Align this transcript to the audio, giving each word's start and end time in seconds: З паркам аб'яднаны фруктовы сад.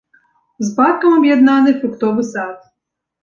З 0.69 0.69
паркам 0.77 1.11
аб'яднаны 1.17 1.73
фруктовы 1.81 2.21
сад. 2.33 2.57